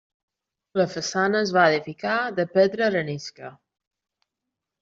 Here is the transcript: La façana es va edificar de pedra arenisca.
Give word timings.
La 0.79 0.85
façana 0.93 1.43
es 1.47 1.51
va 1.59 1.67
edificar 1.73 2.15
de 2.39 2.47
pedra 2.57 2.89
arenisca. 2.89 3.53